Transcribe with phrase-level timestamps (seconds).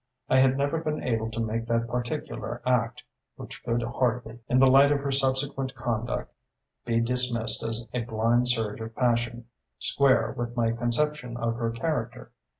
[0.29, 3.03] I had never been able to make that particular act
[3.35, 6.33] which could hardly, in the light of her subsequent conduct,
[6.83, 9.45] be dismissed as a blind surge of passion
[9.77, 12.31] square with my conception of her character.